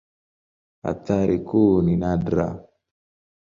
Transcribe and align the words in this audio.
Athari 0.91 1.37
kuu 1.49 1.75
ni 1.85 1.95
nadra. 2.01 2.49